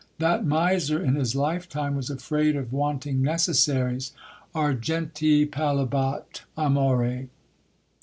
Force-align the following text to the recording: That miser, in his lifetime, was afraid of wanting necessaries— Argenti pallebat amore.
That 0.17 0.43
miser, 0.47 0.99
in 0.99 1.13
his 1.13 1.35
lifetime, 1.35 1.93
was 1.95 2.09
afraid 2.09 2.55
of 2.55 2.73
wanting 2.73 3.21
necessaries— 3.21 4.13
Argenti 4.65 5.45
pallebat 5.45 6.41
amore. 6.57 7.27